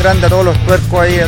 [0.00, 1.20] grande a todos los tuercos ahí.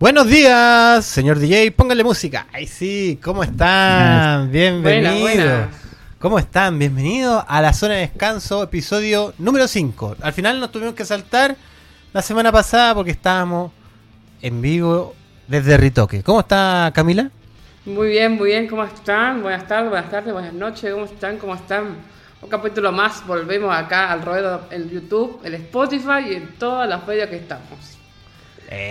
[0.00, 2.48] Buenos días, señor DJ, póngale música.
[2.52, 4.50] Ay, sí, ¿cómo están?
[4.50, 5.20] Bienvenidos.
[5.20, 5.70] Buena, buena.
[6.18, 6.80] ¿Cómo están?
[6.80, 10.16] Bienvenidos a la zona de descanso, episodio número 5.
[10.20, 11.56] Al final nos tuvimos que saltar
[12.12, 13.70] la semana pasada porque estábamos
[14.42, 15.14] en vivo
[15.46, 16.24] desde Ritoque.
[16.24, 17.30] ¿Cómo está Camila?
[17.86, 19.42] Muy bien, muy bien, ¿cómo están?
[19.42, 21.38] Buenas tardes, buenas tardes, buenas noches, ¿cómo están?
[21.38, 21.84] ¿Cómo están?
[22.42, 27.06] Un capítulo más, volvemos acá al ruedo en YouTube, en Spotify y en todas las
[27.06, 27.78] medios que estamos.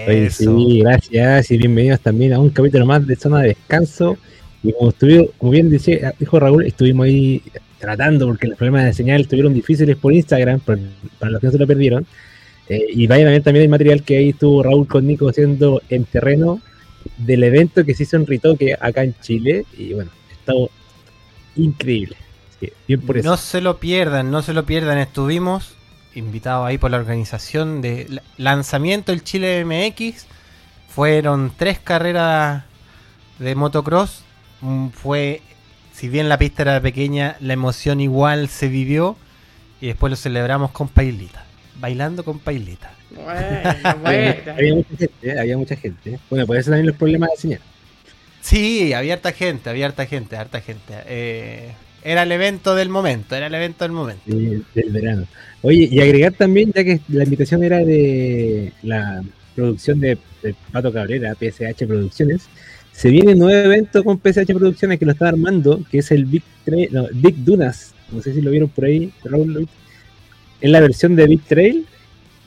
[0.08, 4.18] Oye, sí, gracias y bienvenidos también a un capítulo más de Zona de Descanso.
[4.64, 7.42] Y como, estuvo, como bien dice, dijo Raúl, estuvimos ahí
[7.78, 10.80] tratando porque los problemas de señal estuvieron difíciles por Instagram, por-
[11.20, 12.06] para los que no se lo perdieron.
[12.70, 15.82] Eh, y vayan a ver también el material que ahí estuvo Raúl con Nico haciendo
[15.90, 16.62] en terreno
[17.18, 19.66] del evento que se hizo en Ritoque acá en Chile.
[19.78, 20.70] Y bueno, estado
[21.56, 22.18] increíble.
[22.88, 23.30] Bien por eso.
[23.30, 24.98] No se lo pierdan, no se lo pierdan.
[24.98, 25.76] Estuvimos
[26.16, 30.26] invitados ahí por la organización de la- lanzamiento del Chile MX.
[30.90, 32.64] Fueron tres carreras
[33.40, 34.24] de motocross.
[34.94, 35.42] Fue,
[35.94, 39.18] si bien la pista era pequeña, la emoción igual se vivió.
[39.82, 41.45] Y después lo celebramos con Pailita.
[41.80, 42.92] Bailando con Pailita.
[43.12, 44.52] Bueno, había, bueno.
[44.58, 45.40] había mucha gente, ¿eh?
[45.40, 46.20] había mucha gente.
[46.30, 47.60] Bueno, por eso también los problemas de señal.
[48.42, 50.94] Sí, había harta gente, había harta gente, harta gente.
[51.08, 51.72] Eh,
[52.04, 54.24] era el evento del momento, era el evento del momento.
[54.28, 55.26] Sí, del verano.
[55.64, 59.24] Oye, y agregar también, ya que la invitación era de la
[59.56, 62.48] producción de, de Pato Cabrera, PSH Producciones,
[62.96, 66.26] se viene un nuevo evento con PSH Producciones que lo está armando, que es el
[66.26, 66.44] Big,
[66.92, 67.94] no, Big Dunas.
[68.12, 69.68] No sé si lo vieron por ahí, Raúl.
[70.66, 71.86] Es la versión de Big Trail,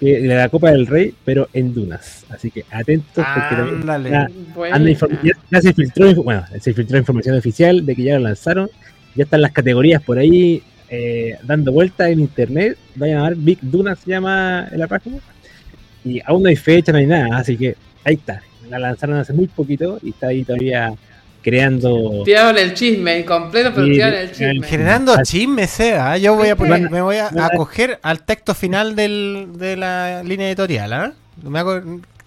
[0.00, 2.26] de la Copa del Rey, pero en Dunas.
[2.28, 4.28] Así que atentos, porque ya-.
[4.72, 8.68] Anda ya, ya se filtró, bueno, se filtró información oficial de que ya lo lanzaron.
[9.14, 12.76] Ya están las categorías por ahí eh, dando vueltas en internet.
[12.96, 15.18] Vayan a ver, Big Duna se llama en la página.
[16.04, 18.42] Y aún no hay fecha, no hay nada, así que ahí está.
[18.68, 20.92] La lanzaron hace muy poquito y está ahí todavía
[21.48, 22.22] creando.
[22.24, 24.66] Tiraron el chisme incompleto, pero Sí, tiraron el chisme.
[24.66, 26.18] Generando chisme sea, ¿ah?
[26.18, 30.48] yo voy a poner, me voy a acoger al texto final del, de la línea
[30.48, 31.12] editorial, ¿ah?
[31.42, 31.80] Me hago,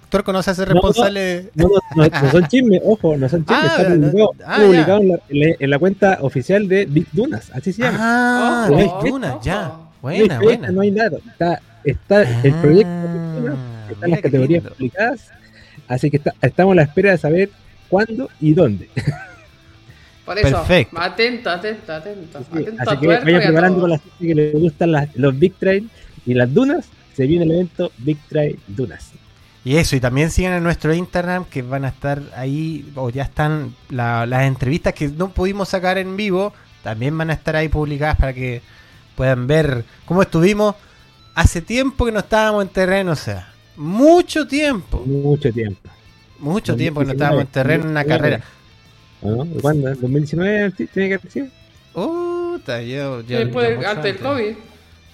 [0.09, 0.73] Tuerco no se hace No, no.
[0.73, 3.71] responsable No, no, no, no son chismes, ojo, no son chismes.
[3.71, 6.85] Ah, está publicado, ah, está publicado en, la, en la- en la cuenta oficial de
[6.85, 7.97] Big Dunas, así se llama.
[8.01, 9.41] Ah, Ojo, Big ojo, Duna, ojo.
[9.43, 9.61] ya.
[9.63, 10.71] no Buena, fecha, buena.
[10.71, 11.17] no hay nada.
[11.31, 12.89] Está, está el proyecto
[13.39, 14.75] Dunas, Ah, están las categorías lindo.
[14.75, 15.29] publicadas,
[15.87, 17.49] así que está- estamos a la espera de saber
[17.91, 18.89] cuándo y dónde.
[20.25, 20.99] Por eso, Perfecto.
[20.99, 22.37] atento, atento, atento.
[22.39, 25.53] atento así a que vayan preparando con la gente que les gustan las- los Big
[25.55, 25.89] Trail
[26.25, 26.85] y las dunas.
[27.15, 29.11] Se viene el evento Big Trail Dunas.
[29.65, 33.23] Y eso, y también sigan en nuestro Instagram que van a estar ahí, o ya
[33.23, 36.53] están la- las entrevistas que no pudimos sacar en vivo,
[36.83, 38.61] también van a estar ahí publicadas para que
[39.15, 40.75] puedan ver cómo estuvimos
[41.35, 45.89] hace tiempo que no estábamos en terreno, o sea, mucho tiempo, Mucho tiempo.
[46.41, 48.41] Mucho tiempo que no estábamos en terreno en una carrera.
[49.21, 49.45] ¿No?
[49.61, 49.89] ¿Cuándo?
[49.89, 51.47] ¿En ¿2019 tiene que haber sido?
[51.93, 54.55] Puta, yo, yo- Después, antes del COVID.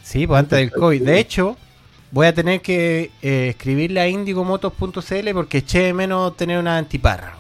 [0.04, 1.02] Sí, pues antes del COVID.
[1.04, 1.58] De hecho,
[2.12, 7.36] voy a tener que eh, escribirle a indigomotos.cl porque eché de menos tener una antiparra.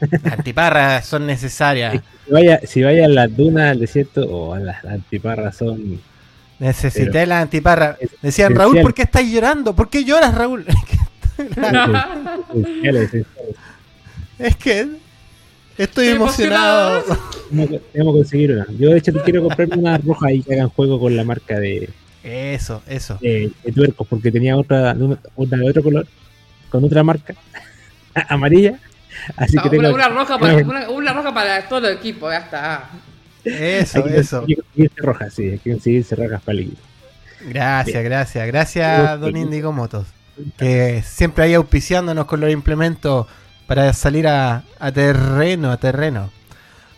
[0.00, 2.02] Las antiparras son necesarias.
[2.26, 6.00] Si vaya, si vaya a las dunas del desierto o las antiparras son.
[6.58, 7.96] Necesité la antiparra.
[8.00, 8.54] es Decían.
[8.54, 9.74] Raúl, ¿por qué estás llorando?
[9.74, 10.64] ¿Por qué lloras, Raúl?
[14.38, 14.98] es que estoy
[15.78, 16.98] Estoy emocionado.
[16.98, 17.32] emocionado.
[17.92, 18.66] Tenemos que- conseguir una.
[18.78, 21.88] Yo, de hecho, quiero comprarme una roja ahí que hagan juego con la marca de,
[22.22, 23.18] Eso, eso.
[23.20, 26.06] de, de tuercos, porque tenía otra, de una, una de otro color,
[26.70, 27.34] con otra marca,
[28.28, 28.78] amarilla.
[29.36, 31.96] Así que No, tengo una, una roja para, tengo- una, una roja para todo el
[31.98, 32.90] equipo, ya está.
[33.44, 34.40] Eso, hay que eso.
[34.40, 36.80] conseguirse rojas, sí, hay que conseguirse rojas para el equipo.
[37.48, 38.46] Gracias, gracias.
[38.46, 40.06] Gracias, Don Indigo Motos.
[40.56, 43.26] Que siempre ahí auspiciándonos con los implementos
[43.66, 46.30] para salir a, a terreno, a terreno.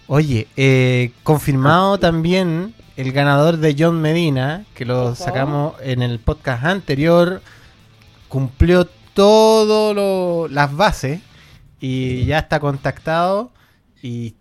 [0.06, 6.64] Oye, eh, confirmado también el ganador de John Medina, que lo sacamos en el podcast
[6.64, 7.42] anterior,
[8.28, 11.20] cumplió todas las bases
[11.80, 13.52] y ya está contactado
[14.02, 14.34] y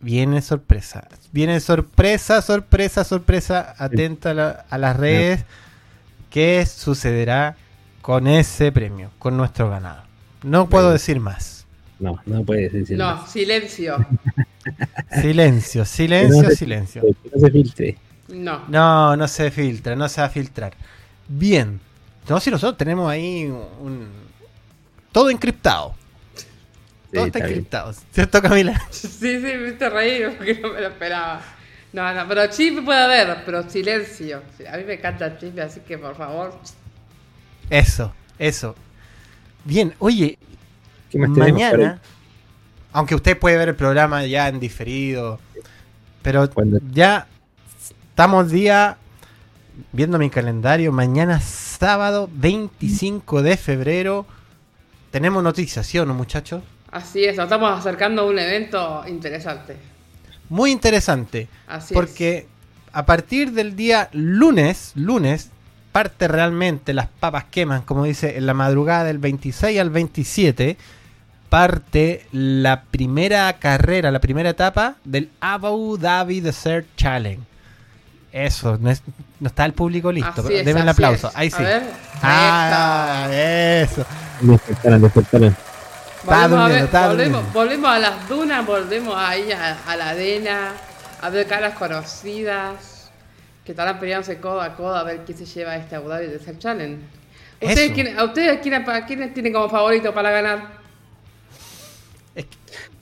[0.00, 1.06] viene sorpresa.
[1.32, 3.74] Viene sorpresa, sorpresa, sorpresa.
[3.78, 5.44] Atenta a, la- a las redes.
[6.30, 7.56] ¿Qué sucederá
[8.02, 10.02] con ese premio, con nuestro ganado?
[10.42, 10.92] No puedo Bueno.
[10.94, 11.66] decir más.
[11.98, 13.30] No, no puedes decir No, más.
[13.30, 14.04] silencio.
[15.20, 17.02] Silencio, Que silencio, no se silencio.
[17.02, 17.98] filtre, que no se filtre.
[18.28, 18.64] No.
[18.68, 20.74] No, no se filtra, no se va a filtrar.
[21.28, 21.80] Bien.
[22.28, 23.44] No, si nosotros tenemos ahí
[23.80, 24.08] un...
[25.12, 25.94] Todo encriptado.
[27.12, 28.80] Todo está encriptado, ¿cierto, Camila?
[28.90, 31.42] Sí, sí, me viste reír porque no me lo esperaba.
[31.92, 34.42] No, no, pero chisme puede haber, pero silencio.
[34.72, 36.58] A mí me encanta el chisme, así que por favor.
[37.72, 38.74] Eso, eso.
[39.64, 40.38] Bien, oye,
[41.10, 42.02] ¿Qué más tenemos, mañana,
[42.92, 45.40] aunque usted puede ver el programa ya en diferido,
[46.20, 46.50] pero
[46.92, 47.26] ya
[48.10, 48.98] estamos día,
[49.90, 54.26] viendo mi calendario, mañana sábado 25 de febrero,
[55.10, 56.62] tenemos noticias, ¿sí o no, muchachos?
[56.90, 59.78] Así es, nos estamos acercando a un evento interesante.
[60.50, 62.48] Muy interesante, Así porque
[62.92, 65.51] a partir del día lunes, lunes,
[65.92, 70.76] parte realmente las papas queman, como dice, en la madrugada del 26 al 27,
[71.48, 77.42] parte la primera carrera, la primera etapa del Abu Dhabi Desert Challenge.
[78.32, 79.02] Eso, no, es-
[79.40, 80.30] no está el público listo.
[80.30, 81.28] Así pero es, Denme el aplauso.
[81.28, 81.36] es.
[81.36, 81.62] Ahí A sí.
[81.62, 81.82] ver,
[82.22, 83.82] Ah, ahí está.
[83.82, 84.06] eso.
[84.40, 85.56] Despertaron, despertaron.
[86.24, 90.70] Volvemos, a durmiendo, volvemos a las dunas, volvemos ahí a, a la arena,
[91.20, 92.76] a ver caras conocidas
[93.64, 96.58] que estarán peleándose codo a codo a ver quién se lleva este Abu Dhabi Desert
[96.58, 96.98] Challenge.
[97.60, 100.80] ¿Ustedes, quién- ¿A ustedes quién, quiénes tienen como favorito para ganar?
[102.34, 102.56] Es que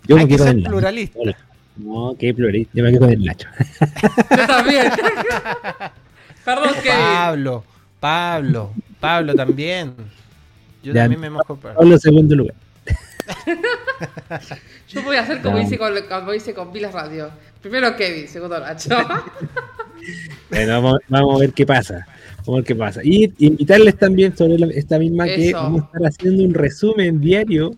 [0.06, 1.18] Yo Hay me que quedo ser pluralista.
[1.18, 1.36] Hola.
[1.76, 2.72] No, qué pluralista.
[2.74, 3.48] Yo me quedo el Nacho.
[4.36, 4.92] Yo también.
[6.44, 6.98] Perdón, Kevin.
[6.98, 7.64] Pablo,
[8.00, 9.94] Pablo, Pablo también.
[10.82, 11.02] Yo Ya.
[11.02, 12.54] también me mojo Pablo, segundo lugar.
[14.88, 17.30] Yo voy a hacer como hice con, como hice con Pilas Radio.
[17.62, 18.90] Primero Kevin, segundo Nacho.
[20.50, 22.06] Bueno, vamos, vamos a ver qué pasa.
[22.38, 23.00] Vamos a ver qué pasa.
[23.04, 27.70] Y invitarles también sobre la- esta misma que vamos a estar haciendo un resumen diario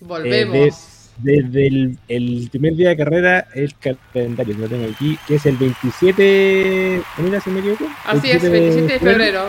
[0.00, 1.10] Volvemos.
[1.18, 3.74] desde el, el primer día de carrera, el
[4.12, 7.86] calendario, lo tengo aquí, que es el 27, mira si me equivoco.
[8.04, 9.48] Así es, 27 de febrero.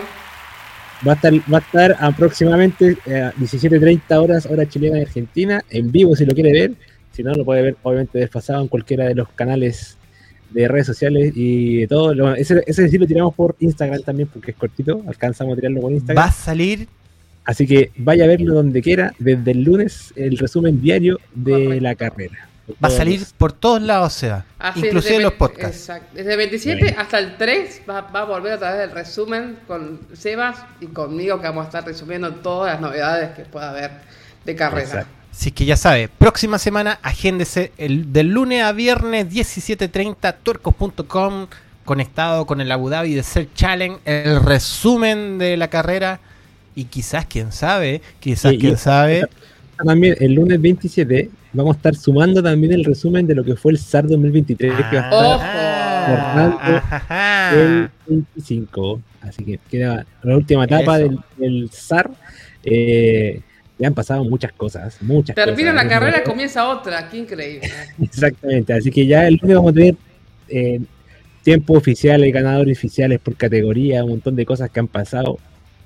[1.06, 5.92] Va a estar, va a estar aproximadamente eh, 17.30 horas, hora chilena y argentina, en
[5.92, 6.72] vivo si lo quiere ver.
[7.12, 9.96] Si no, lo puede ver obviamente desfasado en cualquiera de los canales
[10.50, 12.14] de redes sociales y de todo.
[12.14, 15.80] Lo- ese, ese sí lo tiramos por Instagram también porque es cortito, alcanzamos a tirarlo
[15.80, 16.28] por Va Instagram.
[16.28, 16.88] a salir
[17.48, 21.80] Así que vaya a verlo donde quiera, desde el lunes, el resumen diario de Correcto.
[21.84, 22.48] la carrera.
[22.84, 25.76] Va a salir por todos lados, o sea, Así es, inclusive desde los podcasts.
[25.78, 26.08] Exacto.
[26.16, 26.96] Desde el 27 Bueno.
[27.00, 31.40] hasta el 3 va, va a volver a través del resumen con Sebas y conmigo
[31.40, 33.92] que vamos a estar resumiendo todas las novedades que pueda haber
[34.44, 34.82] de carrera.
[34.82, 35.10] Exacto.
[35.38, 41.46] Así que ya sabe, próxima semana, agéndese el, del lunes a viernes 17.30, tuercos.com,
[41.84, 46.20] conectado con el Abu Dhabi Desert Challenge, el resumen de la carrera
[46.74, 49.26] y quizás, quién sabe, quizás, Sí, quién sabe,
[49.76, 53.72] También el lunes 27 vamos a estar sumando también el resumen de lo que fue
[53.72, 55.44] el SAR 2023 que va a estar Ojo.
[56.08, 57.60] Ah, ajá.
[57.60, 59.02] el 25.
[59.20, 61.08] Así que queda la última etapa Eso.
[61.08, 62.10] del, del SAR.
[62.64, 63.42] Eh,
[63.78, 65.84] ya han pasado muchas cosas, muchas Termina cosas.
[65.84, 67.08] la carrera, comienza otra.
[67.08, 67.70] Qué increíble.
[68.02, 69.96] Exactamente, así que ya el lunes vamos a tener
[70.48, 70.80] eh,
[71.42, 75.38] tiempo oficiales, ganadores oficiales por categoría, un montón de cosas que han pasado.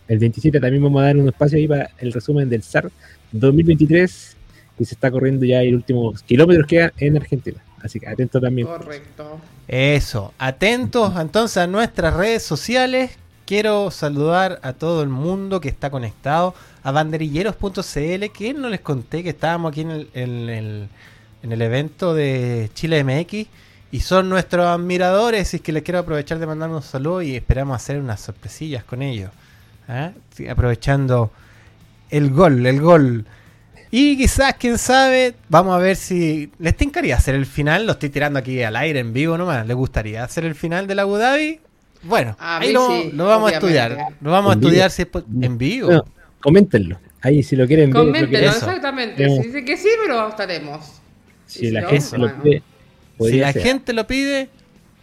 [0.09, 2.91] El 27 también vamos a dar un espacio ahí para el resumen del SAR
[3.33, 4.37] 2023,
[4.79, 7.63] que se está corriendo ya el último kilómetros que en Argentina.
[7.83, 8.67] Así que atento también.
[8.67, 9.41] Correcto.
[9.69, 13.13] Eso, atentos entonces a nuestras redes sociales.
[13.51, 16.55] Quiero saludar a todo el mundo que está conectado,
[16.85, 20.89] a banderilleros.cl, que no les conté que estábamos aquí en el, en el-
[21.43, 23.49] en el evento de Chile MX
[23.91, 27.75] y son nuestros admiradores y que les quiero aprovechar de mandar un saludo y esperamos
[27.75, 29.33] hacer unas sorpresillas con ellos.
[29.89, 30.13] ¿ah?
[30.49, 31.33] Aprovechando
[32.09, 33.27] el gol, el gol.
[33.91, 37.85] Y quizás, quién sabe, vamos a ver si les tincaría hacer el final.
[37.85, 39.67] Lo estoy tirando aquí al aire en vivo nomás.
[39.67, 41.59] ¿Les gustaría hacer el final del Abu Dhabi?
[42.03, 43.79] Bueno, A ahí lo, sí, lo vamos obviamente.
[43.79, 44.09] a estudiar.
[44.21, 45.87] Lo vamos a estudiar si es po- en vivo.
[45.89, 46.05] Bueno,
[46.41, 46.99] coméntenlo.
[47.23, 47.95] Ahí si lo quieren ver.
[47.95, 48.59] lo Coméntenos, quieren- Eso.
[48.67, 49.17] exactamente.
[49.17, 50.81] Tenemos- Si dicen que sí, pero estaremos.
[51.49, 52.63] Y Si la no, gente lo pide,
[53.21, 54.49] si la gente lo pide,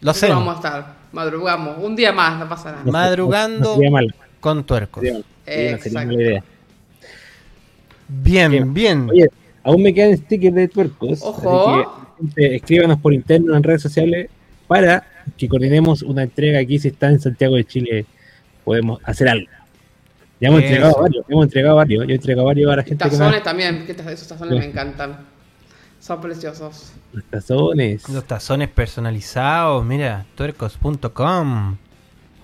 [0.00, 0.36] lo hacemos.
[0.38, 0.94] vamos a estar.
[1.12, 1.76] Madrugamos.
[1.82, 2.82] Un día más, no pasa nada.
[2.84, 4.00] No- Madrugando no
[4.40, 5.02] con tuercos.
[5.04, 6.08] no Exacto.
[8.08, 8.74] Bien, Bien.
[8.74, 9.10] bien.
[9.10, 9.26] Oye,
[9.62, 11.20] aún me quedan stickers de tuercos.
[11.22, 12.04] Ojo.
[12.18, 14.28] así que, escríbanos por interno en redes sociales
[14.66, 16.78] para que coordinemos una entrega aquí.
[16.78, 18.06] Si está en Santiago de Chile,
[18.64, 19.46] podemos hacer algo.
[20.40, 20.68] Ya hemos Eso.
[20.68, 22.06] entregado varios, hemos entregado varios.
[22.06, 24.58] Yo he entregado varios a la gente que tazones me también, que esos tazones Sí.
[24.60, 25.18] me encantan.
[26.00, 26.92] Son preciosos.
[27.12, 28.08] los tazones.
[28.08, 31.76] Los tazones personalizados, mira, tuercos.com.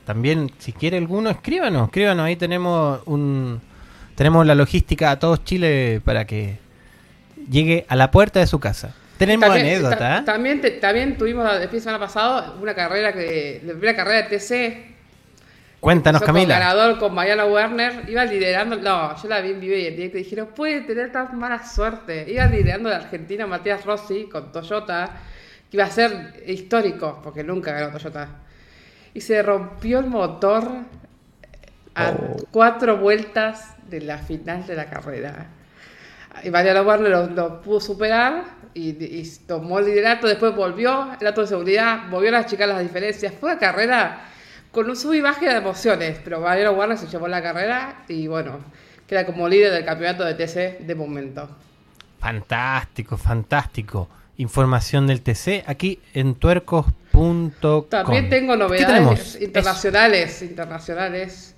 [0.04, 2.24] También, si quiere alguno, escríbanos, escríbanos.
[2.26, 3.60] Ahí tenemos un
[4.16, 6.58] tenemos la logística a todos Chile para que
[7.50, 8.94] llegue a la puerta de su casa.
[9.26, 10.22] Tenemos También, anécdota, ta- ¿eh?
[10.24, 14.36] también, te- también tuvimos fin de semana pasado una carrera que, la primera carrera de
[14.38, 14.94] TC.
[15.80, 16.58] Cuéntanos, con Camila.
[16.58, 20.16] ganador con Mariano Werner, iba liderando, no, yo la vi en vivo y en directo
[20.18, 22.24] y dije, no puede tener tan mala suerte.
[22.26, 25.10] Iba liderando la Argentina Matías Rossi con Toyota,
[25.70, 28.28] que iba a ser histórico, porque nunca ganó Toyota.
[29.12, 30.66] Y se rompió el motor
[31.94, 32.36] a Oh.
[32.50, 35.46] cuatro vueltas de la final de la carrera.
[36.42, 41.26] Y Mariano Werner lo, lo pudo superar y, y tomó el liderato, después volvió el
[41.26, 43.32] auto de seguridad, volvió a achicar las diferencias.
[43.38, 44.24] Fue una carrera
[44.72, 48.26] con un sub y baje de emociones, pero Mariano Werner se llevó la carrera y
[48.26, 48.58] bueno,
[49.06, 51.48] queda como líder del campeonato de TC de momento.
[52.18, 54.08] Fantástico, fantástico.
[54.38, 57.52] Información del TC aquí en tuercos.com.
[57.88, 61.54] También tengo novedades internacionales, internacionales.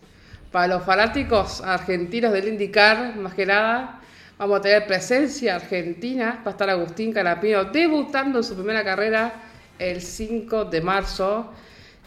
[0.52, 4.00] Para los fanáticos argentinos del IndyCar, más que nada,
[4.38, 6.42] vamos a tener presencia argentina.
[6.44, 9.34] Va a estar Agustín Canapino debutando en su primera carrera
[9.78, 11.52] el 5 de marzo.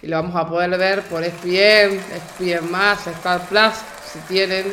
[0.02, 2.00] Y lo vamos a poder ver por ESPN,
[2.40, 3.74] ESPN+, Star Plus,
[4.06, 4.66] si tienen.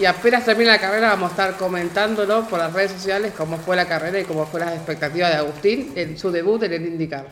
[0.00, 3.76] Y apenas termine la carrera vamos a estar comentándolo por las redes sociales, cómo fue
[3.76, 7.26] la carrera y cómo fue las expectativas de Agustín en su debut en el IndyCar.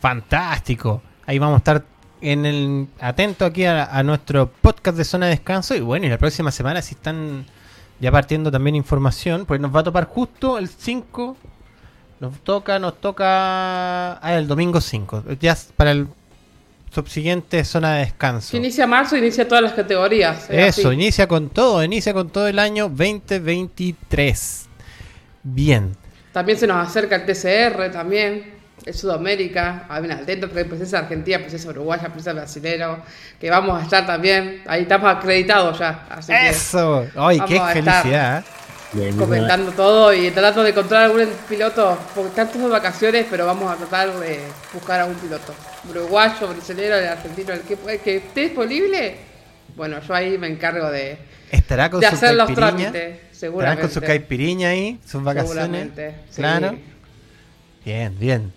[0.00, 1.02] Fantástico.
[1.26, 1.84] Ahí vamos a estar
[2.22, 5.74] en el atento aquí a, a nuestro podcast de zona de descanso.
[5.74, 7.44] Y bueno, y la próxima semana si están
[8.02, 11.36] ya partiendo también información, pues nos va a topar justo el 5.
[12.18, 15.22] Nos toca, nos toca ah, el domingo 5.
[15.38, 16.08] Ya para el
[16.92, 18.48] subsiguiente zona de descanso.
[18.48, 20.50] Si inicia marzo, inicia todas las categorías.
[20.50, 20.96] es Eso, así.
[20.96, 24.66] inicia con todo, inicia con todo el año 2023.
[25.44, 25.96] Bien.
[26.32, 28.52] También se nos acerca el TCR, también,
[28.84, 29.86] el Sudamérica.
[29.88, 33.02] Hay una porque hay presencia argentina, presencia uruguaya, presencia brasilero,
[33.40, 34.62] que vamos a estar también.
[34.66, 36.06] Ahí estamos acreditados ya.
[36.10, 37.06] Así que Eso.
[37.16, 38.02] Ay, qué vamos a estar.
[38.02, 38.40] felicidad.
[38.40, 38.62] ¿eh?
[38.94, 43.46] Bien, comentando todo y tratando de encontrar algún piloto, porque están todos de vacaciones, pero
[43.46, 44.40] vamos a tratar de
[44.74, 45.54] buscar a un piloto.
[45.88, 49.16] Uruguayo, brasileño, el argentino, el que, el que esté disponible.
[49.76, 51.16] Bueno, yo ahí me encargo de,
[51.50, 53.80] Estará con de su hacer los trámites, Estarán seguramente.
[53.80, 55.90] con su caipiriña ahí, sus vacaciones.
[55.90, 56.36] Seguramente, sí.
[56.36, 56.78] Claro.
[57.84, 58.52] Bien, bien.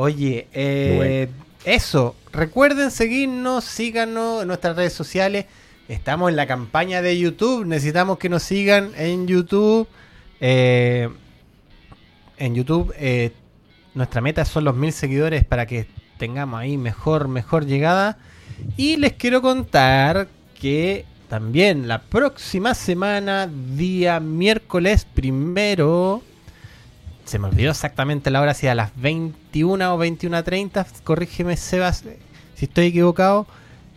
[0.00, 1.44] Oye, eh, Bueno.
[1.64, 2.14] eso.
[2.32, 5.46] Recuerden seguirnos, síganos en nuestras redes sociales.
[5.88, 7.66] Estamos en la campaña de YouTube.
[7.66, 9.88] Necesitamos que nos sigan en YouTube.
[10.40, 11.08] Eh,
[12.36, 13.32] en YouTube, eh,
[13.94, 18.18] nuestra meta son los mil seguidores para que tengamos ahí mejor, mejor llegada.
[18.76, 20.28] Y les quiero contar
[20.60, 26.22] que también la próxima semana, día miércoles primero,
[27.28, 32.02] se me olvidó exactamente la hora, si a las 21 o 21.30, corrígeme Sebas
[32.54, 33.46] si estoy equivocado,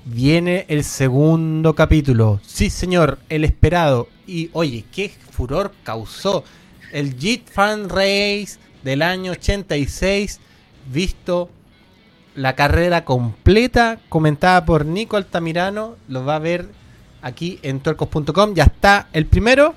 [0.06, 2.42] viene el segundo capítulo.
[2.46, 4.10] Sí, señor, el esperado.
[4.28, 6.44] Y oye, qué furor causó
[6.92, 10.42] el JIT Fan Race del año 86,
[10.92, 11.50] visto
[12.36, 16.70] la carrera completa, comentada por Nico Altamirano, lo va a ver
[17.22, 19.74] aquí en tuercos.com, ya está el primero,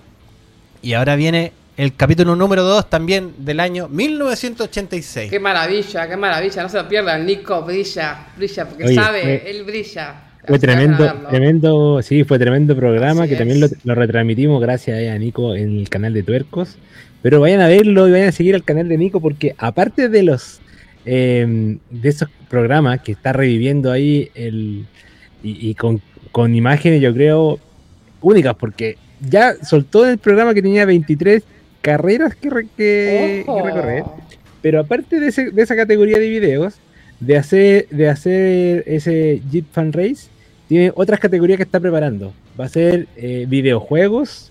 [0.82, 5.30] y ahora viene el capítulo número 2 también del año 1986.
[5.30, 7.26] Qué maravilla, qué maravilla, no se lo pierdan.
[7.26, 10.14] Nico brilla, brilla, porque Oye, sabe, fue- él brilla.
[10.46, 15.18] Fue tremendo, tremendo, sí, fue tremendo programa Así que también lo, retransmitimos gracias eh, a
[15.18, 16.76] Nico en el canal de Tuercos.
[17.22, 20.22] Pero vayan a verlo y vayan a seguir al canal de Nico porque aparte de
[20.22, 20.60] los
[21.06, 24.84] eh, de esos programas que está reviviendo ahí el
[25.42, 27.58] y, y con, con imágenes yo creo
[28.20, 31.42] únicas porque ya soltó el programa que tenía 23
[31.84, 33.62] carreras que, re- que- que Ojo.
[33.62, 34.04] recorrer.
[34.62, 36.74] Pero aparte de, ese- de esa categoría de videos,
[37.20, 40.28] de hacer, de hacer ese Jeep Fan Race,
[40.66, 42.32] tiene otras categorías que está preparando.
[42.58, 44.50] Va a ser eh, videojuegos,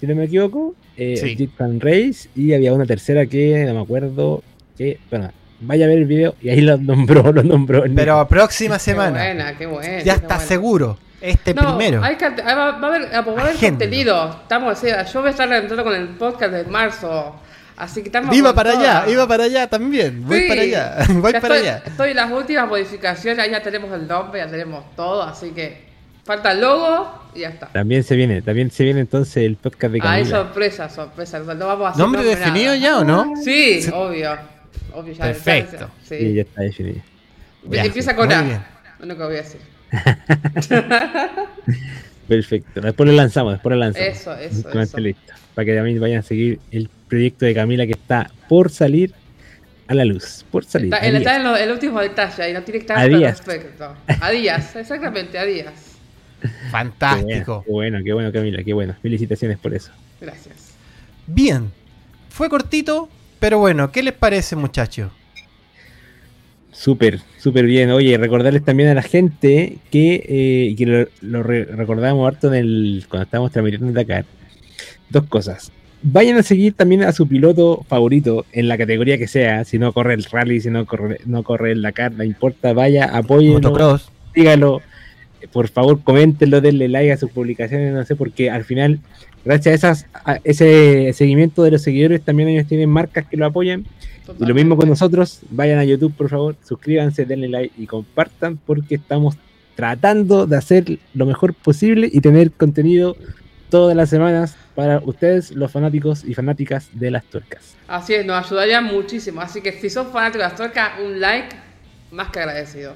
[0.00, 1.36] si no me equivoco, eh, Sí.
[1.36, 4.42] Jeep Fan Race, y había una tercera que no me acuerdo,
[4.78, 7.84] que, bueno, vaya a ver el video y ahí lo nombró, lo nombró.
[7.94, 9.98] Pero próxima Qué semana, buena, qué buena.
[9.98, 10.40] ya qué está buena.
[10.48, 12.02] seguro, este No, primero.
[12.02, 13.68] hay va, va a haber, va a haber Agéndenlo.
[13.70, 14.38] contenido.
[14.42, 17.36] Estamos, o sea, yo voy a estar entrando con el podcast de marzo.
[17.76, 18.34] Así que estamos.
[18.36, 20.26] Iba para allá, iba para allá también.
[20.26, 20.48] Voy Sí.
[20.48, 21.82] para allá, voy Ya para estoy, allá.
[21.86, 25.90] Estoy en las últimas modificaciones, ahí ya tenemos el nombre, ya tenemos todo, así que
[26.24, 27.66] falta el logo y ya está.
[27.68, 30.36] También se viene, también se viene entonces el podcast de Hay Camila.
[30.38, 31.38] sorpresa, sorpresa.
[31.40, 32.76] No vamos a hacer ¿Nombre definido nada.
[32.76, 33.34] ya o no?
[33.42, 34.36] Sí, obvio.
[34.94, 35.90] obvio ya, Perfecto.
[36.04, 36.34] Sí, sí.
[36.34, 37.00] ya está definido.
[37.64, 38.42] Ya, Empieza con muy A.
[38.42, 38.64] bien.
[39.00, 39.60] Lo que voy a decir.
[42.28, 42.80] Perfecto.
[42.80, 44.08] Después lo lanzamos, después lo lanzamos.
[44.08, 44.98] Eso, eso, esté eso.
[44.98, 45.32] listo.
[45.54, 49.12] Para que también vayan a seguir el proyecto de Camila que está por salir
[49.88, 50.44] a la luz.
[50.50, 50.92] Por salir.
[50.94, 53.40] Está, está en lo- el último detalle y no tiene que estar A hasta días.
[53.42, 53.94] perfecto.
[54.20, 55.72] A días, exactamente, a días.
[56.40, 57.64] Qué Fantástico.
[57.68, 58.96] bueno, qué bueno, qué bueno, Camila, qué bueno.
[59.02, 59.90] Felicitaciones por eso.
[60.20, 60.72] Gracias.
[61.26, 61.70] Bien,
[62.30, 63.08] fue cortito,
[63.38, 65.10] pero bueno, ¿qué les parece muchachos?
[66.72, 67.90] Súper, súper bien.
[67.90, 72.54] Oye, recordarles también a la gente que, eh, que lo, lo re- recordamos harto en
[72.54, 74.24] el, cuando estábamos transmitiendo en Dakar.
[75.10, 75.70] Dos cosas.
[76.02, 79.64] Vayan a seguir también a su piloto favorito en la categoría que sea.
[79.64, 82.72] Si no corre el rally, si no corre, no corre el Dakar, no importa.
[82.72, 83.04] Vaya,
[83.52, 84.10] Motocross.
[84.34, 84.80] dígalo.
[85.50, 89.00] Por favor, coméntenlo, denle like a sus publicaciones, no sé, porque al final,
[89.44, 93.46] gracias a, esas, a ese seguimiento de los seguidores, también ellos tienen marcas que lo
[93.46, 93.84] apoyan.
[94.38, 98.56] Y lo mismo con nosotros, vayan a YouTube por favor, suscríbanse, denle like y compartan
[98.56, 99.36] porque estamos
[99.74, 103.16] tratando de hacer lo mejor posible y tener contenido
[103.68, 107.74] todas las semanas para ustedes, los fanáticos y fanáticas de las tuercas.
[107.88, 109.40] Así es, nos ayudaría muchísimo.
[109.40, 111.56] Así que si sos fanático de las tuercas, un like
[112.10, 112.94] más que agradecido.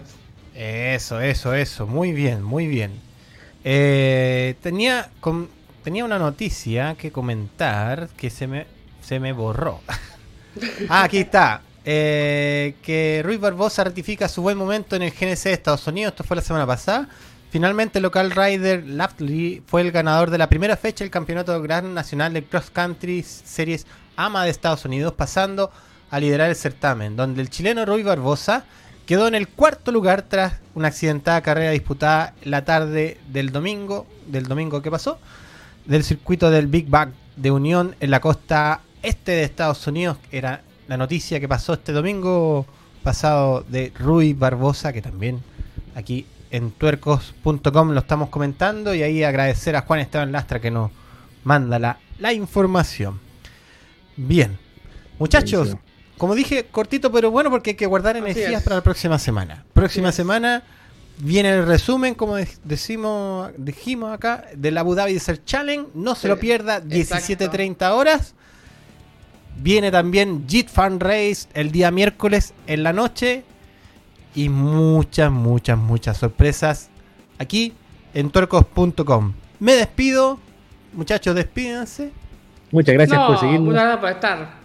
[0.56, 1.86] Eso, eso, eso.
[1.86, 2.92] Muy bien, muy bien.
[3.62, 5.10] Eh, tenía,
[5.84, 8.66] tenía una noticia que comentar que se me,
[9.02, 9.80] se me borró.
[10.88, 11.60] ah, aquí está.
[11.84, 16.12] Eh, que Ruiz Barbosa ratifica su buen momento en el GNC de Estados Unidos.
[16.12, 17.06] Esto fue la semana pasada.
[17.50, 21.92] Finalmente, el local rider Laftley fue el ganador de la primera fecha del Campeonato Gran
[21.92, 23.86] Nacional de Cross Country Series
[24.16, 25.70] AMA de Estados Unidos, pasando
[26.10, 28.64] a liderar el certamen, donde el chileno Ruiz Barbosa
[29.06, 34.44] quedó en el cuarto lugar tras una accidentada carrera disputada la tarde del domingo, del
[34.44, 35.18] domingo que pasó,
[35.86, 40.18] del circuito del Big Bang de Unión en la costa este de Estados Unidos.
[40.32, 42.66] Era la noticia que pasó este domingo
[43.04, 45.40] pasado de Rui Barbosa, que también
[45.94, 48.92] aquí en tuercos.com lo estamos comentando.
[48.92, 50.90] Y ahí agradecer a Juan Esteban Lastra que nos
[51.44, 53.20] manda la, la información.
[54.16, 54.58] Bien,
[55.20, 55.76] muchachos.
[56.18, 59.64] Como dije, cortito pero bueno porque hay que guardar energías para la próxima semana.
[59.72, 60.16] Próxima Así es.
[60.16, 60.62] semana
[61.18, 65.88] viene el resumen, como de- decimos, dijimos acá, del Abu Dhabi Desert Challenge.
[65.94, 68.34] No se lo pierda, 17.30 horas.
[69.58, 73.44] Viene también JIT Fan Race el día miércoles en la noche.
[74.34, 76.90] Y muchas, muchas, muchas sorpresas
[77.38, 77.72] aquí
[78.12, 79.32] en tuercos.com.
[79.60, 80.38] Me despido.
[80.92, 82.10] Muchachos, despídense.
[82.70, 83.64] Muchas gracias no, por seguirnos.
[83.68, 84.55] muchas gracias por estar.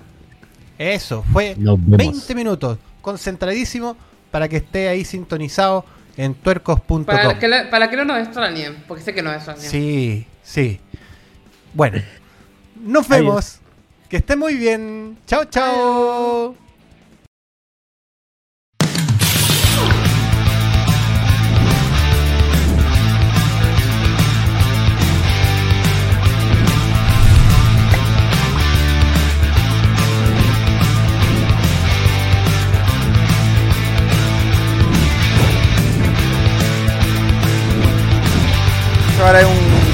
[0.81, 1.97] Eso, fue Nos vemos.
[1.97, 2.77] 20 minutos.
[3.01, 3.95] Concentradísimo
[4.31, 5.85] para que esté ahí sintonizado
[6.17, 7.05] en tuercos.com.
[7.05, 9.61] Para que, para que no nos extrañen, porque sé que nos extrañan.
[9.61, 10.79] Sí, sí.
[11.73, 12.01] Bueno,
[12.83, 13.25] nos Adiós.
[13.25, 13.57] vemos.
[14.09, 15.17] Que esté muy bien.
[15.27, 16.55] Chao, chao.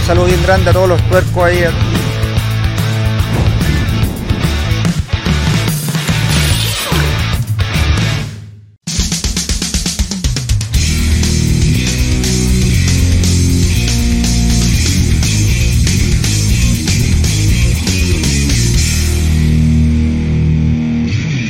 [0.07, 1.65] Saludo bien grande a todos los tuercos ahí,